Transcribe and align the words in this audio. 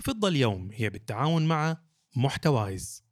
فضة 0.00 0.28
اليوم 0.28 0.70
هي 0.74 0.90
بالتعاون 0.90 1.46
مع 1.46 1.76
محتوايز 2.16 3.04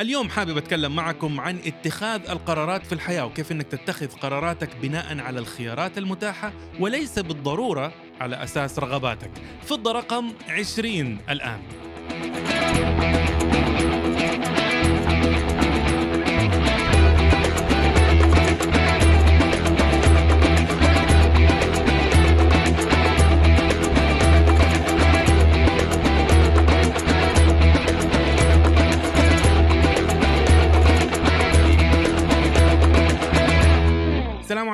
اليوم 0.00 0.28
حابب 0.28 0.56
أتكلم 0.56 0.96
معكم 0.96 1.40
عن 1.40 1.58
اتخاذ 1.58 2.30
القرارات 2.30 2.86
في 2.86 2.92
الحياة 2.92 3.26
وكيف 3.26 3.52
إنك 3.52 3.66
تتخذ 3.66 4.08
قراراتك 4.08 4.76
بناء 4.76 5.18
على 5.18 5.38
الخيارات 5.38 5.98
المتاحة 5.98 6.52
وليس 6.80 7.18
بالضرورة 7.18 7.94
على 8.20 8.44
أساس 8.44 8.78
رغباتك. 8.78 9.30
فضه 9.62 9.92
رقم 9.92 10.32
20 10.48 11.18
الآن. 11.30 11.62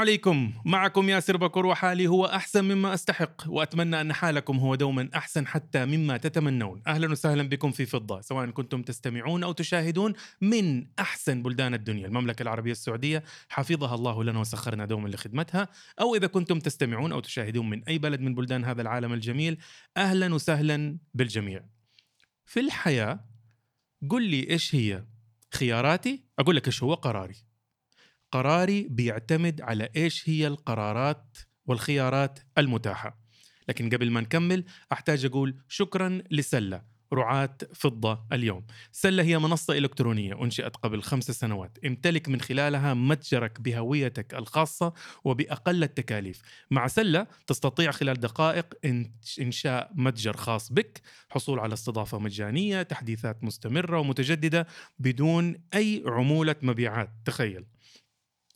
عليكم. 0.01 0.53
معكم 0.65 1.09
ياسر 1.09 1.37
بكر 1.37 1.67
وحالي 1.67 2.07
هو 2.07 2.27
أحسن 2.27 2.65
مما 2.65 2.95
أستحق 2.95 3.43
وأتمنى 3.47 4.01
أن 4.01 4.13
حالكم 4.13 4.57
هو 4.57 4.75
دوما 4.75 5.11
أحسن 5.15 5.47
حتى 5.47 5.85
مما 5.85 6.17
تتمنون. 6.17 6.83
أهلا 6.87 7.11
وسهلا 7.11 7.43
بكم 7.43 7.71
في 7.71 7.87
فضة. 7.87 8.21
سواء 8.21 8.51
كنتم 8.51 8.83
تستمعون 8.83 9.43
أو 9.43 9.53
تشاهدون 9.53 10.13
من 10.41 10.87
أحسن 10.99 11.43
بلدان 11.43 11.75
الدنيا 11.75 12.07
المملكة 12.07 12.43
العربية 12.43 12.73
السعودية. 12.73 13.25
حفظها 13.49 13.95
الله 13.95 14.25
لنا 14.25 14.41
وسخرنا 14.41 14.85
دوما 14.87 15.09
لخدمتها. 15.09 15.69
أو 16.01 16.15
إذا 16.15 16.27
كنتم 16.27 16.59
تستمعون 16.59 17.13
أو 17.13 17.21
تشاهدون 17.21 17.71
من 17.71 17.85
أي 17.85 17.99
بلد 17.99 18.21
من 18.21 18.35
بلدان 18.35 18.65
هذا 18.65 18.83
العالم 18.83 19.13
الجميل 19.13 19.59
أهلا 19.97 20.35
وسهلا 20.35 20.99
بالجميع. 21.15 21.65
في 22.45 22.61
الحياة 22.61 23.25
قل 24.11 24.23
لي 24.23 24.51
إيش 24.51 24.75
هي 24.75 25.05
خياراتي؟ 25.55 26.25
أقول 26.39 26.57
لك 26.57 26.67
إيش 26.67 26.83
هو 26.83 26.95
قراري. 26.95 27.50
قراري 28.33 28.87
بيعتمد 28.91 29.61
على 29.61 29.89
إيش 29.97 30.29
هي 30.29 30.47
القرارات 30.47 31.39
والخيارات 31.67 32.39
المتاحة. 32.59 33.21
لكن 33.69 33.91
قبل 33.91 34.11
ما 34.11 34.21
نكمل 34.21 34.65
أحتاج 34.93 35.25
أقول 35.25 35.57
شكرا 35.69 36.23
لسلة 36.31 36.83
رعاة 37.13 37.59
فضة 37.75 38.27
اليوم. 38.33 38.67
سلة 38.93 39.23
هي 39.23 39.39
منصة 39.39 39.79
إلكترونية 39.79 40.45
أنشئت 40.45 40.77
قبل 40.77 41.03
خمس 41.03 41.31
سنوات. 41.31 41.79
امتلك 41.87 42.29
من 42.29 42.41
خلالها 42.41 42.95
متجرك 42.95 43.61
بهويتك 43.61 44.35
الخاصة 44.35 44.93
وبأقل 45.25 45.83
التكاليف. 45.83 46.43
مع 46.71 46.87
سلة 46.87 47.27
تستطيع 47.47 47.91
خلال 47.91 48.21
دقائق 48.21 48.67
إنشاء 49.41 49.91
متجر 49.95 50.37
خاص 50.37 50.73
بك 50.73 51.01
حصول 51.29 51.59
على 51.59 51.75
استضافة 51.75 52.19
مجانية 52.19 52.83
تحديثات 52.83 53.45
مستمرة 53.45 53.99
ومتجددة 53.99 54.67
بدون 54.99 55.57
أي 55.75 56.03
عمولة 56.07 56.57
مبيعات. 56.63 57.11
تخيل. 57.25 57.65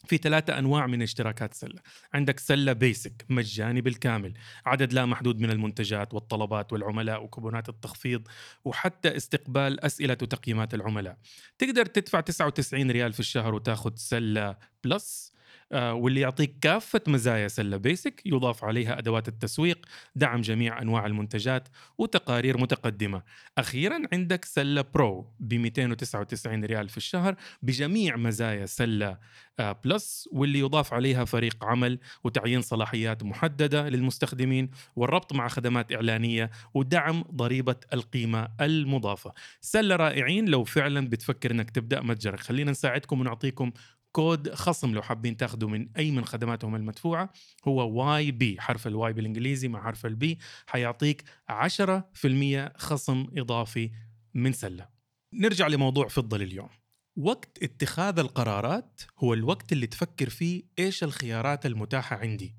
في 0.06 0.16
ثلاثة 0.16 0.58
أنواع 0.58 0.86
من 0.86 1.02
اشتراكات 1.02 1.54
سلة. 1.54 1.80
عندك 2.14 2.40
سلة 2.40 2.72
basic 2.72 3.24
مجاني 3.28 3.80
بالكامل. 3.80 4.34
عدد 4.66 4.92
لا 4.92 5.06
محدود 5.06 5.40
من 5.40 5.50
المنتجات 5.50 6.14
والطلبات 6.14 6.72
والعملاء 6.72 7.24
وكوبونات 7.24 7.68
التخفيض 7.68 8.28
وحتى 8.64 9.16
استقبال 9.16 9.84
أسئلة 9.84 10.16
وتقييمات 10.22 10.74
العملاء. 10.74 11.16
تقدر 11.58 11.86
تدفع 11.86 12.20
99 12.20 12.90
ريال 12.90 13.12
في 13.12 13.20
الشهر 13.20 13.54
وتاخذ 13.54 13.92
سلة 13.96 14.56
plus 14.84 15.33
واللي 15.72 16.20
يعطيك 16.20 16.58
كافة 16.60 17.00
مزايا 17.08 17.48
سلة 17.48 17.76
basic 17.76 18.22
يضاف 18.26 18.64
عليها 18.64 18.98
أدوات 18.98 19.28
التسويق 19.28 19.86
دعم 20.14 20.40
جميع 20.40 20.82
أنواع 20.82 21.06
المنتجات 21.06 21.68
وتقارير 21.98 22.58
متقدمة. 22.58 23.22
أخيرا 23.58 24.02
عندك 24.12 24.44
سلة 24.44 24.84
pro 24.94 25.34
ب 25.40 25.54
299 25.54 26.64
ريال 26.64 26.88
في 26.88 26.96
الشهر 26.96 27.36
بجميع 27.62 28.16
مزايا 28.16 28.66
سلة 28.66 29.18
آه، 29.60 29.72
plus 29.84 30.28
واللي 30.32 30.58
يضاف 30.58 30.92
عليها 30.94 31.24
فريق 31.24 31.64
عمل 31.64 31.98
وتعيين 32.24 32.62
صلاحيات 32.62 33.22
محددة 33.22 33.88
للمستخدمين 33.88 34.70
والربط 34.96 35.32
مع 35.32 35.48
خدمات 35.48 35.92
إعلانية 35.92 36.50
ودعم 36.74 37.22
ضريبة 37.34 37.76
القيمة 37.92 38.48
المضافة. 38.60 39.32
سلة 39.60 39.96
رائعين 39.96 40.48
لو 40.48 40.64
فعلا 40.64 41.08
بتفكر 41.08 41.50
أنك 41.50 41.70
تبدأ 41.70 42.00
متجرك. 42.00 42.40
خلينا 42.40 42.70
نساعدكم 42.70 43.20
ونعطيكم 43.20 43.72
كود 44.14 44.54
خصم 44.54 44.94
لو 44.94 45.02
حابين 45.02 45.36
تاخذوا 45.36 45.68
من 45.68 45.88
أي 45.96 46.10
من 46.10 46.24
خدماتهم 46.24 46.74
المدفوعة 46.74 47.32
هو 47.68 47.90
YB 47.90 48.60
حرف 48.60 48.86
ال 48.86 48.99
Y 48.99 49.12
بالإنجليزي 49.12 49.68
مع 49.68 49.82
حرف 49.82 50.06
ال 50.06 50.22
B 50.22 50.38
حيعطيك 50.66 51.24
10% 51.48 52.72
خصم 52.76 53.26
إضافي 53.36 53.90
من 54.34 54.52
سلة. 54.52 54.88
نرجع 55.32 55.66
لموضوع 55.66 56.08
فضة 56.08 56.38
لليوم. 56.38 56.68
وقت 57.16 57.58
اتخاذ 57.62 58.18
القرارات 58.18 59.00
هو 59.18 59.34
الوقت 59.34 59.72
اللي 59.72 59.86
تفكر 59.86 60.30
فيه 60.30 60.62
إيش 60.78 61.04
الخيارات 61.04 61.66
المتاحة 61.66 62.16
عندي. 62.16 62.56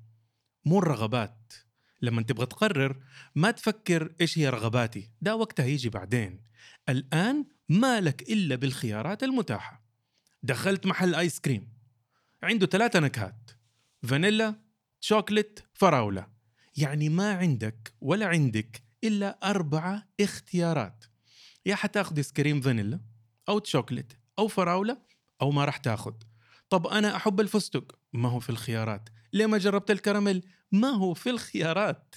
مو 0.64 0.78
الرغبات. 0.78 1.52
لما 2.02 2.22
تبغى 2.22 2.46
تقرر 2.46 3.02
ما 3.34 3.50
تفكر 3.50 4.14
إيش 4.20 4.38
هي 4.38 4.48
رغباتي، 4.48 5.10
ده 5.20 5.36
وقتها 5.36 5.66
يجي 5.66 5.88
بعدين. 5.88 6.42
الآن 6.88 7.44
مالك 7.68 8.22
إلا 8.22 8.56
بالخيارات 8.56 9.22
المتاحة. 9.22 9.85
دخلت 10.46 10.86
محل 10.86 11.14
ice 11.14 11.40
cream. 11.40 11.72
عنده 12.42 12.66
ثلاثة 12.66 13.00
نكهات. 13.00 13.50
فانيلا 14.02 14.54
شوكليت 15.00 15.60
فراولة. 15.74 16.26
يعني 16.76 17.08
ما 17.08 17.32
عندك 17.32 17.94
ولا 18.00 18.26
عندك 18.26 18.82
إلا 19.04 19.50
أربعة 19.50 20.08
اختيارات. 20.20 21.04
يا 21.66 21.74
حتاخذ 21.74 22.16
ice 22.16 22.32
cream 22.32 22.60
فانيلا 22.60 23.00
أو 23.48 23.60
شوكليت 23.64 24.12
أو 24.38 24.48
فراولة 24.48 24.98
أو 25.42 25.50
ما 25.50 25.64
راح 25.64 25.76
تاخذ. 25.76 26.14
طب 26.70 26.86
أنا 26.86 27.16
أحب 27.16 27.40
الفستق. 27.40 27.98
ما 28.12 28.28
هو 28.28 28.40
في 28.40 28.50
الخيارات. 28.50 29.08
ليه 29.32 29.46
ما 29.46 29.58
جربت 29.58 29.90
الكراميل؟ 29.90 30.48
ما 30.72 30.88
هو 30.88 31.14
في 31.14 31.30
الخيارات. 31.30 32.14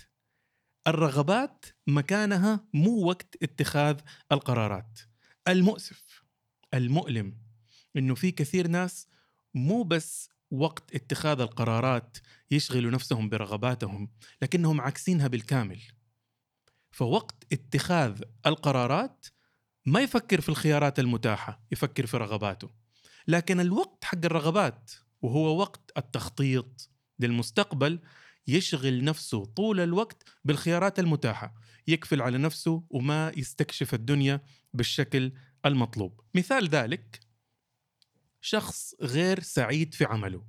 الرغبات 0.88 1.66
مكانها 1.88 2.66
مو 2.73 3.06
وقت 3.06 3.35
اتخاذ 3.44 4.00
القرارات. 4.31 5.00
المؤسف 5.47 6.23
المؤلم 6.73 7.49
إنه 8.00 8.16
في 8.16 8.32
كثير 8.32 8.68
ناس 8.68 9.08
مو 9.54 9.84
بس 9.84 10.30
وقت 10.52 10.96
اتخاذ 10.96 11.42
القرارات 11.42 12.18
يشغلوا 12.52 12.92
نفسهم 12.92 13.30
برغباتهم 13.30 14.10
لكنهم 14.42 14.82
عكسينها 14.82 15.28
بالكامل. 15.28 15.82
فوقت 16.92 17.46
اتخاذ 17.52 18.22
القرارات 18.46 19.26
ما 19.86 20.00
يفكر 20.00 20.42
في 20.42 20.50
الخيارات 20.50 21.00
المتاحة 21.00 21.64
يفكر 21.72 22.06
في 22.06 22.18
رغباته. 22.18 22.70
لكن 23.28 23.59
الوقت 23.59 24.04
حق 24.04 24.26
الرغبات 24.26 24.92
وهو 25.22 25.59
وقت 25.59 25.92
التخطيط 25.98 26.90
للمستقبل 27.20 28.00
يشغل 28.48 29.04
نفسه 29.04 29.46
طول 29.46 29.80
الوقت 29.80 30.24
بالخيارات 30.46 31.00
المتاحة. 31.00 31.54
يكفل 31.88 32.22
على 32.22 32.38
نفسه 32.38 32.84
وما 32.90 33.32
يستكشف 33.38 33.94
الدنيا 33.94 34.42
بالشكل 34.74 35.32
المطلوب. 35.66 36.22
مثال 36.36 36.70
ذلك 36.70 37.28
شخص 38.42 38.96
غير 39.02 39.40
سعيد 39.40 39.94
في 39.94 40.06
عمله 40.06 40.46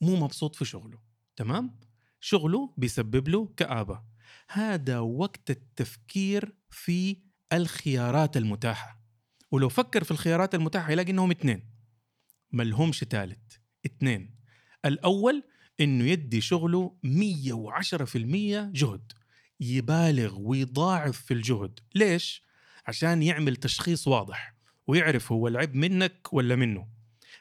مو 0.00 0.16
مبسوط 0.16 0.56
في 0.56 0.64
شغله 0.64 0.98
تمام؟ 1.36 1.80
شغله 2.20 2.74
بيسبب 2.76 3.28
له 3.28 3.52
كآبة. 3.56 4.02
هذا 4.48 4.98
وقت 4.98 5.50
التفكير 5.50 6.54
في 6.70 7.16
الخيارات 7.52 8.36
المتاحة. 8.36 9.02
ولو 9.50 9.68
فكر 9.68 10.04
في 10.04 10.10
الخيارات 10.10 10.54
المتاحة 10.54 10.92
يلاقي 10.92 11.10
إنهم 11.10 11.30
اثنين 11.30 11.70
ملهمش 12.52 13.04
ثالث 13.04 13.56
اثنين 13.86 14.34
الأول 14.84 15.42
إنه 15.80 16.04
يدي 16.04 16.40
شغله 16.40 16.96
110% 17.04 18.70
جهد 18.72 19.12
يبالغ 19.60 20.38
ويضاعف 20.38 21.20
في 21.20 21.34
الجهد. 21.34 21.80
ليش؟ 21.94 22.42
عشان 22.86 23.22
يعمل 23.22 23.56
تشخيص 23.56 24.08
واضح 24.08 24.54
ويعرف 24.86 25.32
هو 25.32 25.48
العيب 25.48 25.74
منك 25.74 26.32
ولا 26.32 26.56
منه. 26.56 26.97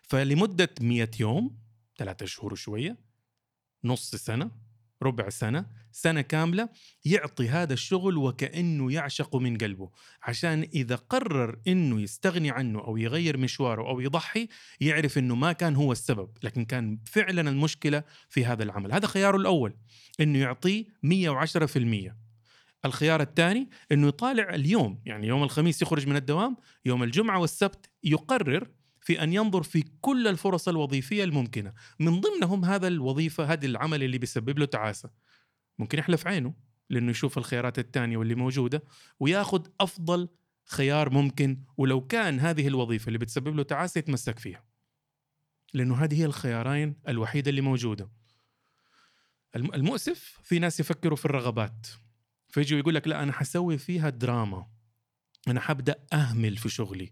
فلمدة 0.08 0.70
100 0.82 1.10
يوم 1.20 1.58
ثلاثة 1.98 2.26
شهور 2.26 2.54
وشوية 2.54 2.98
نص 3.84 4.16
سنة 4.16 4.52
ربع 5.04 5.30
سنة 5.30 5.66
سنة 5.92 6.22
كاملة 6.22 6.70
يعطي 7.06 7.50
هذا 7.50 7.74
الشغل 7.74 8.18
وكأنه 8.18 8.92
يعشق 8.92 9.36
من 9.36 9.58
قلبه. 9.58 9.90
عشان 10.24 10.62
إذا 10.74 10.96
قرر 10.96 11.60
أنه 11.68 12.02
يستغني 12.02 12.52
عنه 12.52 12.80
أو 12.80 12.98
يغير 12.98 13.38
مشواره 13.38 13.90
أو 13.90 14.00
يضحي 14.00 14.48
يعرف 14.80 15.18
أنه 15.18 15.36
ما 15.36 15.52
كان 15.52 15.76
هو 15.76 15.92
السبب 15.92 16.38
لكن 16.44 16.66
كان 16.66 17.00
فعلا 17.06 17.50
المشكلة 17.50 18.04
في 18.30 18.46
هذا 18.46 18.64
العمل. 18.64 18.92
هذا 18.92 19.08
خياره 19.08 19.38
الأول 19.38 19.74
أنه 20.20 20.40
يعطيه 20.40 20.86
110% 21.04 22.16
الخيار 22.86 23.22
الثاني 23.22 23.70
أنه 23.92 24.08
يطالع 24.08 24.56
اليوم 24.56 25.02
يعني 25.06 25.28
يوم 25.28 25.44
الخميس 25.44 25.82
يخرج 25.82 26.08
من 26.08 26.16
الدوام 26.16 26.58
يوم 26.86 27.04
الجمعة 27.04 27.40
والسبت 27.40 27.90
يقرر 28.04 28.68
في 29.08 29.24
أن 29.24 29.34
ينظر 29.34 29.64
في 29.64 29.84
كل 30.02 30.28
الفرص 30.28 30.68
الوظيفية 30.68 31.24
الممكنة. 31.24 31.74
من 32.00 32.22
ضمنهم 32.22 32.66
هذا 32.66 32.88
الوظيفة 32.88 33.44
هذا 33.44 33.66
العمل 33.66 34.04
اللي 34.04 34.18
بيسبب 34.18 34.60
له 34.60 34.66
تعاسة. 34.66 35.10
ممكن 35.80 36.00
يحلف 36.00 36.28
عينه 36.28 36.54
لأنه 36.90 37.12
يشوف 37.12 37.38
الخيارات 37.38 37.80
الثانية 37.80 38.18
واللي 38.18 38.36
موجودة 38.36 38.84
وياخذ 39.20 39.68
أفضل 39.80 40.30
خيار 40.66 41.10
ممكن 41.10 41.64
ولو 41.78 42.08
كان 42.08 42.40
هذه 42.40 42.68
الوظيفة 42.68 43.08
اللي 43.08 43.18
بتسبب 43.18 43.56
له 43.56 43.64
تعاسة 43.64 44.00
يتمسك 44.00 44.40
فيها. 44.40 44.64
لأنه 45.74 45.96
هذه 45.96 46.20
هي 46.22 46.26
الخيارين 46.26 46.96
الوحيدة 47.08 47.50
اللي 47.50 47.62
موجودة. 47.62 48.10
المؤسف 49.56 50.40
في 50.44 50.60
ناس 50.60 50.80
يفكروا 50.80 51.18
في 51.18 51.26
الرغبات. 51.26 51.88
فيجوا 52.50 52.80
يقول 52.80 52.96
لك 52.96 53.08
لا 53.08 53.24
أنا 53.24 53.32
حسوي 53.32 53.78
فيها 53.78 54.10
دراما. 54.10 54.68
أنا 55.48 55.60
حبدا 55.60 55.96
أهمل 56.14 56.58
في 56.58 56.70
شغلي. 56.70 57.12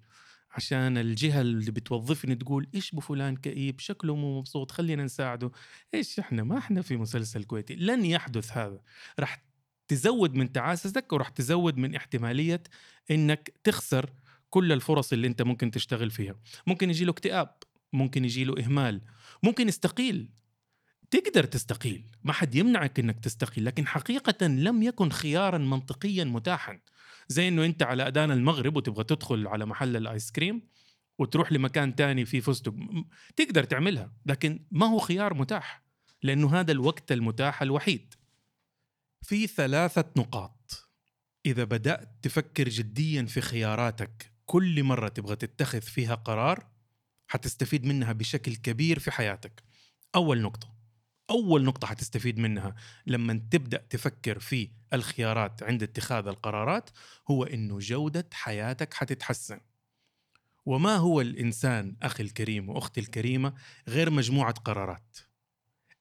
عشان 0.56 0.98
الجهة 0.98 1.42
اللي 1.42 1.72
بتوظفني 1.72 2.36
تقول 2.36 2.68
إيش 2.76 2.92
بفلان 2.92 3.36
كئيب؟ 3.36 3.80
شكله 3.80 4.16
مو 4.16 4.40
مبسوط 4.40 4.72
خلينا 4.72 5.04
نساعده. 5.04 5.52
إيش 5.94 6.20
إحنا؟ 6.20 6.44
ما 6.44 6.58
إحنا 6.58 6.82
في 6.82 6.98
مسلسل 6.98 7.44
كويتي. 7.44 7.76
لن 7.76 8.06
يحدث 8.06 8.58
هذا. 8.58 8.80
راح 9.20 9.44
تزود 9.88 10.34
من 10.34 10.52
تعاستك 10.52 11.14
وراح 11.14 11.30
تزود 11.30 11.78
من 11.78 11.96
احتمالية 11.96 12.64
إنك 13.12 13.54
تخسر 13.64 14.10
كل 14.50 14.72
الفرص 14.72 15.14
اللي 15.14 15.28
أنت 15.28 15.42
ممكن 15.42 15.72
تشتغل 15.72 16.12
فيها. 16.12 16.36
ممكن 16.68 16.90
يجي 16.90 17.06
له 17.06 17.12
اكتئاب 17.12 17.56
ممكن 17.94 18.26
يجي 18.26 18.44
له 18.44 18.56
إهمال 18.60 19.02
ممكن 19.44 19.68
يستقيل. 19.68 20.30
تقدر 21.12 21.44
تستقيل. 21.44 22.06
ما 22.24 22.34
حد 22.34 22.56
يمنعك 22.56 23.00
إنك 23.00 23.20
تستقيل 23.20 23.66
لكن 23.66 23.88
حقيقة 23.88 24.48
لم 24.48 24.84
يكن 24.84 25.10
خيارا 25.10 25.58
منطقيا 25.58 26.24
متاحا. 26.24 26.80
زي 27.28 27.48
إنه 27.48 27.66
أنت 27.66 27.84
على 27.84 28.04
أذان 28.04 28.32
المغرب 28.32 28.78
وتبغى 28.78 29.04
تدخل 29.04 29.48
على 29.48 29.66
محل 29.66 29.96
الآيس 29.96 30.32
كريم 30.32 30.68
وتروح 31.20 31.52
لمكان 31.52 31.96
تاني 31.96 32.26
فيه 32.26 32.40
فستق 32.40 32.76
تقدر 33.36 33.64
تعملها 33.64 34.14
لكن 34.26 34.66
ما 34.72 34.86
هو 34.86 35.00
خيار 35.00 35.34
متاح 35.34 35.86
لأنه 36.24 36.60
هذا 36.60 36.72
الوقت 36.72 37.12
المتاح 37.12 37.62
الوحيد. 37.62 38.14
في 39.22 39.48
ثلاثة 39.48 40.06
نقاط. 40.18 40.90
إذا 41.46 41.64
بدأت 41.64 42.10
تفكر 42.22 42.70
جديا 42.70 43.24
في 43.24 43.42
خياراتك 43.42 44.32
كل 44.46 44.84
مرة 44.84 45.08
تبغى 45.08 45.36
تتخذ 45.36 45.82
فيها 45.82 46.16
قرار 46.16 46.68
حتستفيد 47.28 47.86
منها 47.86 48.14
بشكل 48.14 48.56
كبير 48.56 49.00
في 49.00 49.12
حياتك. 49.12 49.64
أول 50.16 50.42
نقطة. 50.42 50.75
أول 51.30 51.64
نقطة 51.64 51.88
حتستفيد 51.88 52.40
منها 52.40 52.76
لما 53.08 53.42
تبدأ 53.52 53.86
تفكر 53.90 54.40
في 54.40 54.70
الخيارات 54.94 55.64
عند 55.64 55.84
اتخاذ 55.84 56.28
القرارات 56.28 56.90
هو 57.28 57.44
إنه 57.44 57.80
جودة 57.80 58.30
حياتك 58.34 58.94
حتتحسن. 58.94 59.60
وما 60.66 60.96
هو 60.96 61.22
الإنسان 61.22 61.96
أخي 62.04 62.24
الكريم 62.24 62.70
وأختي 62.70 63.00
الكريمة 63.00 63.54
غير 63.88 64.10
مجموعة 64.10 64.54
قرارات. 64.54 65.18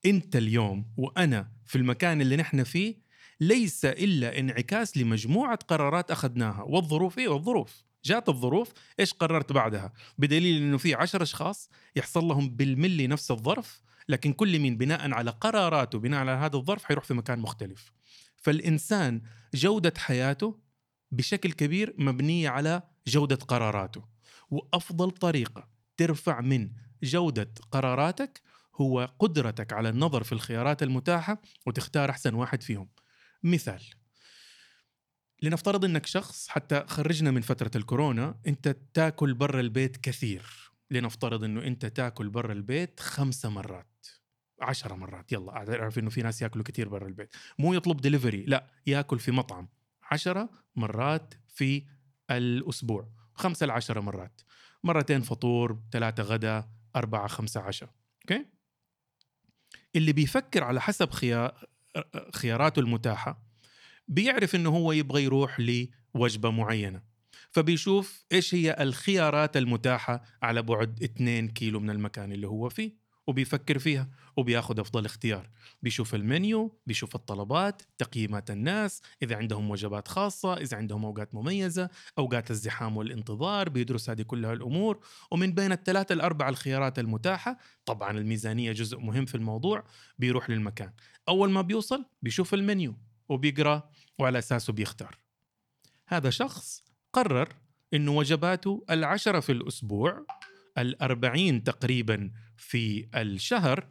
أنت 0.07 0.37
اليوم 0.37 0.87
وأنا 0.97 1.53
في 1.65 1.79
المكان 1.79 2.21
اللي 2.21 2.37
نحن 2.37 2.65
فيه 2.65 3.05
ليس 3.41 3.85
إلا 3.85 4.39
انعكاس 4.39 4.97
لمجموعة 4.97 5.59
قرارات 5.69 6.11
أخذناها. 6.11 6.63
والظروف 6.63 7.19
إيه؟ 7.19 7.29
والظروف. 7.29 7.85
جات 8.05 8.29
الظروف 8.29 8.73
إيش 9.01 9.15
قررت 9.15 9.53
بعدها؟ 9.53 9.93
بدليل 10.19 10.63
إنه 10.63 10.79
في 10.79 10.95
عشر 10.95 11.23
أشخاص 11.23 11.71
يحصل 11.97 12.25
لهم 12.25 12.49
بالملي 12.49 13.07
نفس 13.07 13.31
الظرف 13.31 13.83
لكن 14.09 14.33
كل 14.33 14.59
مين 14.59 14.77
بناء 14.77 15.13
على 15.13 15.31
قراراته 15.31 15.99
بناء 15.99 16.21
على 16.21 16.31
هذا 16.31 16.57
الظرف 16.57 16.85
حيروح 16.85 17.05
في 17.05 17.15
مكان 17.15 17.39
مختلف. 17.39 17.93
فالإنسان 18.37 19.23
جودة 19.55 19.93
حياته 19.99 20.61
بشكل 21.11 21.53
كبير 21.53 21.95
مبنية 21.99 22.49
على 22.49 22.83
جودة 23.07 23.37
قراراته. 23.37 24.05
وأفضل 24.51 25.11
طريقة 25.11 25.69
ترفع 25.97 26.41
من 26.41 26.71
جودة 27.03 27.51
قراراتك 27.71 28.41
هو 28.75 29.15
قدرتك 29.19 29.73
على 29.73 29.89
النظر 29.89 30.23
في 30.23 30.33
الخيارات 30.33 30.83
المتاحة 30.83 31.43
وتختار 31.67 32.11
أحسن 32.11 32.35
واحد 32.35 32.63
فيهم. 32.63 32.89
مثال 33.43 33.83
لنفترض 35.43 35.85
إنك 35.85 36.07
شخص 36.07 36.49
حتى 36.49 36.85
خرجنا 36.87 37.31
من 37.31 37.41
فترة 37.41 37.71
الكورونا 37.77 38.41
أنت 38.47 38.77
تاكل 38.95 39.35
برا 39.35 39.61
البيت 39.61 39.97
كثير. 39.97 40.73
لنفترض 40.91 41.45
إنه 41.45 41.63
أنت 41.63 41.87
تاكل 41.87 42.29
برا 42.29 42.53
البيت 42.53 43.01
خمسة 43.01 43.49
مرات. 43.49 43.94
عشرة 44.61 44.95
مرات 44.95 45.33
يلا 45.33 45.53
أعرف 45.53 45.99
إنه 45.99 46.11
في 46.11 46.23
ناس 46.23 46.43
يأكلوا 46.43 46.65
كثير 46.65 46.89
برا 46.89 47.07
البيت. 47.07 47.35
مو 47.59 47.75
يطلب 47.75 48.01
دليفري 48.01 48.45
لا 48.45 48.67
يأكل 48.87 49.19
في 49.19 49.31
مطعم. 49.31 49.69
عشرة 50.11 50.51
مرات 50.77 51.35
في 51.49 51.87
الأسبوع 52.31 53.09
خمسة 53.35 53.67
لعشرة 53.67 54.01
مرات. 54.01 54.41
مرتين 54.85 55.21
فطور 55.21 55.81
ثلاثة 55.93 56.23
غدا 56.23 56.69
أربعة 56.97 57.27
خمسة 57.27 57.61
عشاء. 57.61 57.91
أوكي؟ 58.23 58.47
اللي 59.97 60.13
بيفكر 60.13 60.65
على 60.65 60.81
حسب 60.81 61.11
خيار 61.11 61.65
خياراته 62.35 62.81
المتاحة 62.81 63.43
بيعرف 64.09 64.55
إنه 64.55 64.71
هو 64.71 64.93
يبغى 64.93 65.25
يروح 65.25 65.61
لوجبة 66.15 66.51
معينة. 66.51 67.03
فبيشوف 67.51 68.25
إيش 68.33 68.55
هي 68.55 68.77
الخيارات 68.81 69.57
المتاحة 69.57 70.23
على 70.43 70.63
بعد 70.63 71.03
2 71.03 71.49
كيلو 71.49 71.81
من 71.81 71.91
المكان 71.91 72.33
اللي 72.33 72.49
هو 72.49 72.69
فيه. 72.69 73.04
وبيفكر 73.27 73.79
فيها 73.79 74.09
وبياخذ 74.37 74.81
أفضل 74.81 75.05
اختيار. 75.05 75.51
بيشوف 75.83 76.15
المنيو 76.15 76.79
بيشوف 76.87 77.15
الطلبات 77.15 77.83
تقييمات 77.99 78.51
الناس 78.51 79.03
إذا 79.23 79.37
عندهم 79.37 79.71
وجبات 79.71 80.09
خاصة 80.09 80.55
إذا 80.55 80.77
عندهم 80.77 81.05
أوقات 81.05 81.35
مميزة 81.35 81.91
أوقات 82.19 82.51
الزحام 82.51 82.97
والانتظار 82.97 83.69
بيدرس 83.69 84.11
هذه 84.11 84.23
كلها 84.23 84.53
الأمور. 84.53 85.01
ومن 85.31 85.53
بين 85.53 85.73
الثلاثة 85.73 86.13
الاربع 86.13 86.49
الخيارات 86.49 86.99
المتاحة 86.99 87.59
طبعا 87.87 88.11
الميزانية 88.11 88.73
جزء 88.73 88.99
مهم 88.99 89.25
في 89.25 89.35
الموضوع 89.35 89.85
بيروح 90.19 90.51
للمكان. 90.51 90.93
أول 91.29 91.51
ما 91.51 91.61
بيوصل 91.63 92.05
بيشوف 92.23 92.55
المنيو 92.55 92.95
وبيقرأ 93.29 93.91
وعلى 94.19 94.39
أساسه 94.39 94.73
بيختار. 94.73 95.19
هذا 96.09 96.31
شخص 96.31 96.85
قرر 97.13 97.49
إنه 97.95 98.17
وجباته 98.17 98.85
العشرة 98.91 99.41
في 99.41 99.53
الأسبوع 99.53 100.27
الأربعين 100.79 101.65
تقريبا 101.65 102.31
في 102.57 103.09
الشهر 103.15 103.89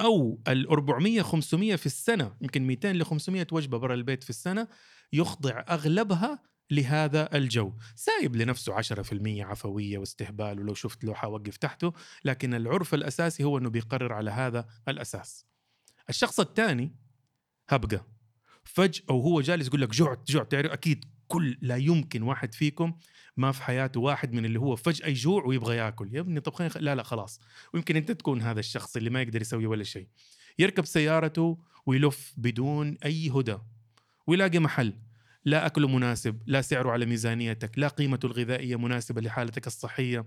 أو 0.00 0.42
ال 0.48 0.68
400 0.68 1.22
500 1.22 1.76
في 1.76 1.86
السنة 1.86 2.36
يمكن 2.40 2.66
200 2.66 2.92
ل 2.92 3.04
500 3.04 3.46
وجبة 3.52 3.78
برا 3.78 3.94
البيت 3.94 4.24
في 4.24 4.30
السنة 4.30 4.68
يخضع 5.12 5.64
أغلبها 5.68 6.42
لهذا 6.70 7.36
الجو. 7.36 7.72
سايب 7.94 8.36
لنفسه 8.36 8.72
10% 8.72 9.44
عفوية 9.44 9.98
واستهبال 9.98 10.60
ولو 10.60 10.74
شفت 10.74 11.04
لوحة 11.04 11.28
وقف 11.28 11.56
تحته 11.56 11.92
لكن 12.24 12.54
العرف 12.54 12.94
الأساسي 12.94 13.44
هو 13.44 13.58
أنه 13.58 13.70
بيقرر 13.70 14.12
على 14.12 14.30
هذا 14.30 14.66
الأساس. 14.88 15.46
الشخص 16.08 16.40
الثاني 16.40 16.96
هبقة 17.68 18.06
فجأة 18.64 19.14
وهو 19.14 19.40
جالس 19.40 19.66
يقول 19.66 19.80
لك 19.80 19.88
جعت 19.88 20.30
جعت 20.30 20.50
تعرف؟ 20.50 20.70
أكيد 20.70 21.04
كل 21.32 21.58
لا 21.60 21.76
يمكن 21.76 22.22
واحد 22.22 22.54
فيكم 22.54 22.94
ما 23.36 23.52
في 23.52 23.62
حياته 23.62 24.00
واحد 24.00 24.32
من 24.32 24.44
اللي 24.44 24.58
هو 24.60 24.76
فجأة 24.76 25.08
يجوع 25.08 25.44
ويبغى 25.44 25.76
ياكل. 25.76 26.14
يا 26.14 26.20
ابني 26.20 26.40
طب 26.40 26.54
خلينا 26.54 26.72
لا 26.76 26.94
لا 26.94 27.02
خلاص. 27.02 27.40
ويمكن 27.74 27.96
أنت 27.96 28.10
تكون 28.12 28.42
هذا 28.42 28.60
الشخص 28.60 28.96
اللي 28.96 29.10
ما 29.10 29.22
يقدر 29.22 29.40
يسوي 29.40 29.66
ولا 29.66 29.84
شيء. 29.84 30.08
يركب 30.58 30.84
سيارته 30.84 31.58
ويلف 31.86 32.34
بدون 32.36 32.96
أي 33.04 33.30
هدى. 33.30 33.58
ويلاقي 34.26 34.58
محل. 34.58 34.98
لا 35.44 35.66
اكله 35.66 35.88
مناسب 35.88 36.42
لا 36.46 36.62
سعره 36.62 36.90
على 36.90 37.06
ميزانيتك 37.06 37.78
لا 37.78 37.88
قيمته 37.88 38.26
الغذائية 38.26 38.76
مناسبة 38.76 39.20
لحالتك 39.20 39.66
الصحية. 39.66 40.26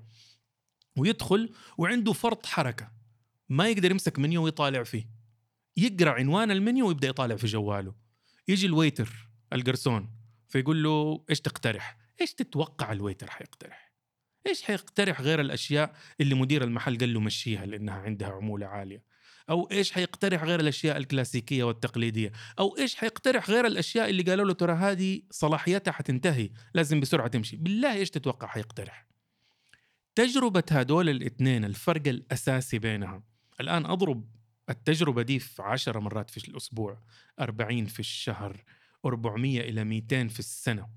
ويدخل 0.98 1.52
وعنده 1.78 2.14
فرط 2.14 2.46
حركة. 2.46 2.92
ما 3.50 3.70
يقدر 3.70 3.92
يمسك 3.92 4.20
منيو 4.20 4.44
ويطالع 4.44 4.84
فيه. 4.84 5.10
يقرأ 5.78 6.12
عنوان 6.12 6.52
المنيو 6.52 6.88
ويبدأ 6.88 7.08
يطالع 7.08 7.36
في 7.36 7.48
جواله. 7.48 7.96
يجي 8.48 8.66
ال 8.66 8.75
waiter 8.75 9.30
القرصون. 9.54 10.25
فيقول 10.56 10.84
له 10.84 11.24
إيش 11.30 11.42
تقترح؟ 11.42 11.98
إيش 12.22 12.34
تتوقع 12.34 12.92
ال 12.92 12.97
waiter 12.97 13.30
حيقترح 13.30 13.94
إيش 14.48 14.62
حيقترح 14.62 15.22
غير 15.22 15.42
الأشياء 15.42 15.96
اللي 16.22 16.36
مدير 16.36 16.64
المحل 16.64 16.98
قال 16.98 17.14
له 17.14 17.20
مشيها 17.20 17.66
لأنها 17.66 17.94
عندها 17.94 18.28
عمولة 18.28 18.66
عالية؟ 18.66 19.04
أو 19.50 19.70
إيش 19.72 19.92
حيقترح 19.92 20.44
غير 20.44 20.60
الأشياء 20.60 20.98
الكلاسيكية 20.98 21.64
والتقليدية؟ 21.64 22.32
أو 22.60 22.78
إيش 22.78 22.96
حيقترح 22.96 23.50
غير 23.50 23.68
الأشياء 23.68 24.10
اللي 24.10 24.24
قالوا 24.24 24.46
له 24.46 24.54
ترى 24.54 24.74
هذه 24.74 25.22
صلاحيتها 25.32 25.92
حتنتهي 25.92 26.50
لازم 26.74 27.00
بسرعة 27.00 27.28
تمشي. 27.28 27.58
بالله 27.58 27.94
إيش 27.94 28.10
تتوقع 28.10 28.48
حيقترح؟ 28.48 29.08
تجربة 30.16 30.64
هدول 30.72 31.10
الاثنين 31.10 31.66
الفرق 31.66 32.08
الأساسي 32.08 32.80
بينها 32.80 33.24
الآن 33.62 33.86
أضرب 33.86 34.30
التجربة 34.70 35.22
دي 35.22 35.40
في 35.40 35.62
10 35.62 36.00
مرات 36.00 36.30
في 36.30 36.48
الأسبوع 36.48 37.02
40 37.40 37.86
في 37.86 38.00
الشهر. 38.00 38.64
400 39.06 39.62
إلى 39.62 39.84
200 39.84 40.28
في 40.28 40.40
السنة. 40.40 40.88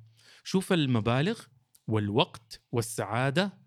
شوف 0.45 0.73
المبالغ 0.73 1.41
والوقت 1.87 2.63
والسعادة 2.73 3.59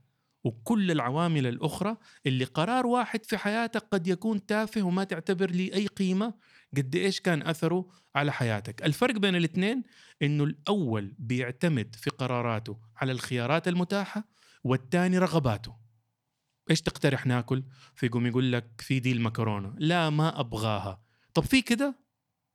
وكل 0.43 0.91
العوامل 0.91 1.47
الأخرى 1.47 1.97
اللي 2.25 2.45
قرار 2.45 2.85
واحد 2.85 3.25
في 3.25 3.37
حياتك 3.37 3.81
قد 3.91 4.07
يكون 4.07 4.45
تافه 4.45 4.81
وما 4.81 5.03
تعتبر 5.03 5.51
لي 5.51 5.73
أي 5.73 5.87
قيمة 5.87 6.33
قد 6.77 6.95
إيش 6.95 7.21
كان 7.21 7.41
أثره 7.41 7.89
على 8.15 8.31
حياتك. 8.31 8.85
الفرق 8.85 9.17
بين 9.17 9.35
الاثنين 9.35 9.83
إنه 10.21 10.43
الأول 10.43 11.15
بيعتمد 11.19 11.95
في 11.95 12.09
قراراته 12.09 12.79
على 12.95 13.11
الخيارات 13.11 13.67
المتاحة 13.67 14.27
والثاني 14.63 15.17
رغباته. 15.17 15.75
إيش 16.69 16.81
تقترح 16.81 17.25
ناكل؟ 17.25 17.63
فيقوم 17.95 18.27
يقول 18.27 18.51
لك 18.51 18.81
في 18.81 18.99
دي 18.99 19.11
المكرونة. 19.11 19.75
لا 19.77 20.09
ما 20.09 20.39
أبغاها. 20.39 21.01
طب 21.33 21.43
في 21.43 21.61
كده؟ 21.61 21.95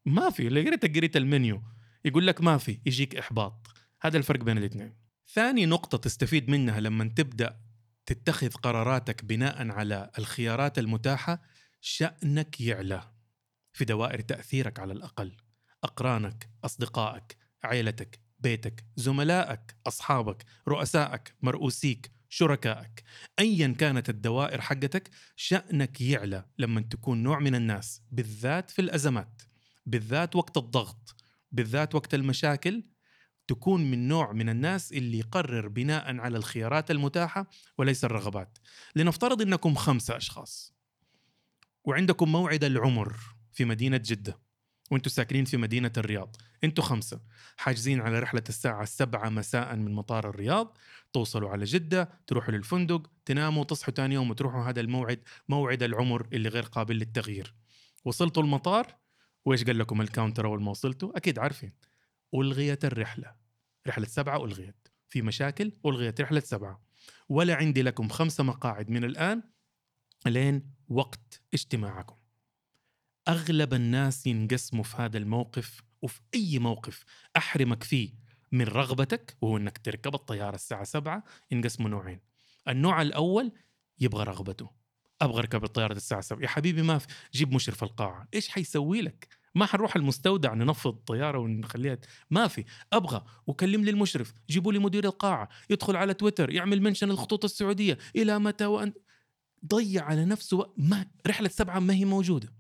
ما 0.07 0.31
في. 0.31 0.47
اللي 0.47 0.67
قريت 0.67 0.97
قريت 0.97 1.17
المنيو. 1.17 1.63
يقول 2.07 2.27
لك 2.27 2.41
ما 2.41 2.59
في 2.59 2.81
يجيك 2.87 3.17
إحباط. 3.17 3.67
هذا 4.01 4.19
الفرق 4.19 4.41
بين 4.41 4.59
الاثنين. 4.59 4.95
ثاني 5.33 5.67
نقطة 5.67 5.99
تستفيد 5.99 6.51
منها 6.51 6.81
لما 6.81 7.05
تبدأ 7.05 7.61
تتخذ 8.07 8.51
قراراتك 8.51 9.25
بناء 9.25 9.71
على 9.71 10.11
الخيارات 10.19 10.79
المتاحة 10.79 11.43
شأنك 11.81 12.61
يعلى 12.61 13.11
في 13.73 13.85
دوائر 13.85 14.21
تأثيرك 14.21 14.79
على 14.79 14.93
الأقل. 14.93 15.37
أقرانك 15.85 16.51
أصدقائك 16.65 17.37
عيلتك 17.65 18.21
بيتك 18.39 18.85
زملائك 18.97 19.77
أصحابك 19.87 20.45
رؤسائك 20.69 21.35
مرؤوسيك 21.43 22.11
شركائك. 22.29 23.03
ايا 23.39 23.75
كانت 23.79 24.11
الدوائر 24.11 24.61
حقتك 24.61 25.11
شأنك 25.37 26.01
يعلى 26.01 26.45
لما 26.59 26.81
تكون 26.81 27.23
نوع 27.23 27.39
من 27.39 27.55
الناس 27.55 28.03
بالذات 28.13 28.71
في 28.71 28.83
الأزمات 28.83 29.43
بالذات 29.87 30.37
وقت 30.37 30.57
الضغط. 30.57 31.26
بالذات 31.53 31.95
وقت 31.95 32.15
المشاكل 32.15 32.83
تكون 33.49 33.91
من 33.91 34.09
نوع 34.09 34.33
من 34.33 34.49
الناس 34.49 34.93
اللي 34.93 35.19
يقرر 35.19 35.69
بناء 35.69 36.17
على 36.17 36.37
الخيارات 36.39 36.91
المتاحة 36.91 37.51
وليس 37.79 38.05
الرغبات. 38.05 38.59
لنفترض 38.97 39.43
إنكم 39.43 39.75
خمسة 39.75 40.17
أشخاص 40.17 40.75
وعندكم 41.85 42.33
موعد 42.33 42.65
العمر 42.65 43.17
في 43.53 43.65
مدينة 43.65 43.97
جدة 43.97 44.39
وأنتم 44.91 45.11
ساكنين 45.11 45.45
في 45.45 45.57
مدينة 45.57 45.93
الرياض 45.97 46.37
أنتم 46.65 46.83
خمسة. 46.83 47.21
حاجزين 47.57 48.01
على 48.01 48.19
رحلة 48.19 48.43
الساعة 48.49 48.83
السبعة 48.83 49.29
مساء 49.29 49.77
من 49.77 49.93
مطار 49.93 50.29
الرياض 50.29 50.77
توصلوا 51.13 51.51
على 51.51 51.65
جدة 51.65 52.11
تروحوا 52.27 52.55
للفندق 52.55 53.11
تناموا 53.25 53.65
تصحوا 53.65 53.95
تاني 53.95 54.15
يوم 54.15 54.31
وتروحوا 54.31 54.63
هذا 54.65 54.81
الموعد 54.81 55.23
موعد 55.49 55.83
العمر 55.83 56.29
اللي 56.33 56.49
غير 56.49 56.63
قابل 56.63 56.97
للتغيير. 56.97 57.55
وصلتوا 58.05 58.43
المطار 58.43 58.97
وإيش 59.47 59.65
قال 59.65 59.79
لكم 59.79 60.01
الكاونتر 60.01 60.47
أول 60.47 60.63
ما 60.63 60.71
وصلتوا؟ 60.71 61.17
أكيد 61.17 61.39
عارفين. 61.39 61.73
ألغيت 62.35 62.85
الرحلة. 62.85 63.35
رحلة 63.87 64.07
سبعة 64.07 64.45
ألغيت. 64.45 64.89
في 65.09 65.23
مشاكل 65.23 65.73
ألغيت 65.87 66.21
رحلة 66.21 66.41
سبعة. 66.41 66.83
ولا 67.29 67.55
عندي 67.55 67.83
لكم 67.83 68.09
خمسة 68.09 68.45
مقاعد 68.45 68.91
من 68.91 69.05
الآن 69.05 69.43
لين 70.27 70.71
وقت 70.89 71.43
اجتماعكم. 71.55 72.17
أغلب 73.29 73.75
الناس 73.75 74.27
ينقسموا 74.27 74.85
في 74.85 74.97
هذا 74.97 75.19
الموقف 75.19 75.83
وفي 76.03 76.21
أي 76.35 76.59
موقف 76.59 77.05
أحرمك 77.37 77.83
فيه 77.83 78.15
من 78.53 78.65
رغبتك 78.65 79.37
وهو 79.41 79.57
إنك 79.57 79.79
تركب 79.79 80.15
الطيارة 80.15 80.55
الساعة 80.55 80.85
7 80.85 81.25
ينقسموا 81.51 81.91
نوعين. 81.91 82.21
النوع 82.69 83.03
الأول 83.03 83.53
يبغى 83.99 84.25
رغبته. 84.25 84.71
أبغى 85.23 85.39
أركب 85.39 85.65
الطيارة 85.65 85.93
الساعة 85.93 86.21
7 86.21 86.43
يا 86.43 86.49
حبيبي 86.49 86.83
ما 86.83 86.99
في. 86.99 87.07
جيب 87.33 87.55
مشرف 87.55 87.83
القاعة. 87.83 88.29
إيش 88.35 88.49
حيسوي 88.49 89.03
لك؟ 89.03 89.36
ما 89.57 89.67
حنروح 89.67 89.97
المستودع 89.97 90.55
ننفض 90.55 90.95
الطيارة 90.95 91.39
ونخليها 91.39 91.99
ما 92.31 92.49
في. 92.49 92.65
أبغى 92.93 93.25
وكلم 93.47 93.85
لي 93.85 93.91
المشرف. 93.91 94.33
جيبوا 94.51 94.73
لي 94.73 94.79
مدير 94.79 95.05
القاعة. 95.05 95.49
يدخل 95.71 95.97
على 95.97 96.15
تويتر 96.15 96.51
يعمل 96.51 96.83
منشن 96.83 97.11
الخطوط 97.11 97.45
السعودية. 97.45 97.99
إلى 98.17 98.39
متى 98.39 98.67
وان 98.67 98.93
ضيع 99.67 100.05
على 100.05 100.25
نفسه 100.25 100.73
ما 100.77 101.07
رحلة 101.27 101.49
سبعة 101.49 101.79
ما 101.79 101.95
هي 101.95 102.05
موجودة. 102.05 102.53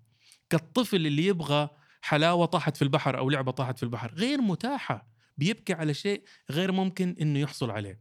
كالطفل 0.50 1.06
اللي 1.06 1.26
يبغى 1.26 1.68
حلاوة 2.02 2.46
طاحت 2.46 2.76
في 2.76 2.82
البحر 2.82 3.18
أو 3.18 3.30
لعبة 3.30 3.52
طاحت 3.52 3.76
في 3.76 3.82
البحر. 3.82 4.14
غير 4.14 4.40
متاحة. 4.40 5.08
بيبكي 5.36 5.72
على 5.72 5.94
شيء 5.94 6.22
غير 6.50 6.72
ممكن 6.72 7.16
إنه 7.20 7.38
يحصل 7.38 7.70
عليه. 7.70 8.00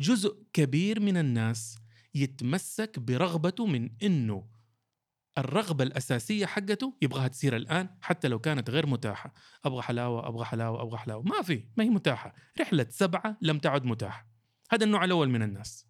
جزء 0.00 0.42
كبير 0.52 1.00
من 1.00 1.16
الناس 1.16 1.78
يتمسك 2.14 2.98
برغبته 2.98 3.66
من 3.66 3.90
إنه 4.02 4.59
الرغبة 5.38 5.84
الأساسية 5.84 6.46
حقته 6.46 6.96
يبغاها 7.02 7.28
تصير 7.28 7.56
الآن 7.56 7.88
حتى 8.00 8.28
لو 8.28 8.38
كانت 8.38 8.70
غير 8.70 8.86
متاحة. 8.86 9.34
أبغى 9.64 9.82
حلاوة 9.82 10.28
أبغى 10.28 10.44
حلاوة 10.44 10.82
أبغى 10.82 10.98
حلاوة. 10.98 11.22
ما 11.22 11.42
في 11.42 11.64
ما 11.76 11.84
هي 11.84 11.88
متاحة. 11.88 12.34
رحلة 12.60 12.86
سبعة 12.90 13.38
لم 13.42 13.58
تعد 13.58 13.84
متاحة. 13.84 14.30
هذا 14.70 14.84
النوع 14.84 15.04
الأول 15.04 15.28
من 15.28 15.42
الناس. 15.42 15.86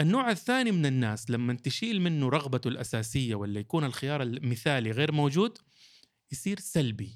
النوع 0.00 0.30
الثاني 0.30 0.72
من 0.72 0.86
الناس 0.86 1.30
لما 1.30 1.54
تشيل 1.54 2.00
منه 2.00 2.28
رغبته 2.28 2.68
الأساسية 2.68 3.34
ولا 3.34 3.60
يكون 3.60 3.84
الخيار 3.84 4.22
المثالي 4.22 4.90
غير 4.90 5.12
موجود 5.12 5.58
يصير 6.32 6.58
سلبي. 6.60 7.14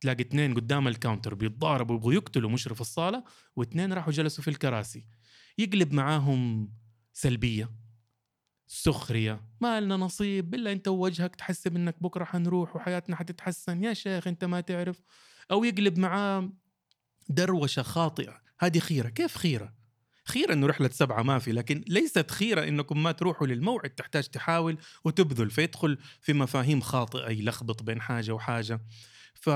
تلاقي 0.00 0.22
اثنين 0.22 0.54
قدام 0.54 0.88
الكاونتر 0.88 1.34
بيتضاربوا 1.34 1.96
يبغوا 1.96 2.12
يقتلوا 2.12 2.50
مشرف 2.50 2.80
الصالة 2.80 3.24
واثنين 3.56 3.92
راحوا 3.92 4.12
جلسوا 4.12 4.44
في 4.44 4.50
الكراسي. 4.50 5.06
يقلب 5.58 5.92
معاهم 5.92 6.72
سلبية. 7.12 7.70
سخرية. 8.68 9.40
ما 9.60 9.80
لنا 9.80 9.96
نصيب 9.96 10.54
إلا 10.54 10.72
أنت 10.72 10.88
ووجهك 10.88 11.36
تحسب 11.36 11.76
أنك 11.76 12.02
بكرة 12.02 12.24
حنروح 12.24 12.76
وحياتنا 12.76 13.16
حتتحسن. 13.16 13.84
يا 13.84 13.94
شيخ 13.94 14.26
أنت 14.26 14.44
ما 14.44 14.60
تعرف. 14.60 15.02
أو 15.50 15.64
يقلب 15.64 15.98
معاه 15.98 16.52
دروشة 17.28 17.82
خاطئة. 17.82 18.40
هذه 18.60 18.78
خيرة. 18.78 19.08
كيف 19.08 19.36
خيرة؟ 19.36 19.74
خيرة 20.24 20.52
إنه 20.52 20.66
رحلة 20.66 20.88
سبعة 20.88 21.22
ما 21.22 21.38
في 21.38 21.52
لكن 21.52 21.84
ليست 21.86 22.30
خيرة 22.30 22.68
إنكم 22.68 23.02
ما 23.02 23.12
تروحوا 23.12 23.46
للموعد. 23.46 23.90
تحتاج 23.90 24.24
تحاول 24.24 24.78
وتبذل 25.04 25.50
فيدخل 25.50 25.98
في 26.20 26.32
مفاهيم 26.32 26.80
خاطئة. 26.80 27.30
يلخبط 27.30 27.82
بين 27.82 28.00
حاجة 28.00 28.32
وحاجة. 28.32 28.80
ف 29.34 29.48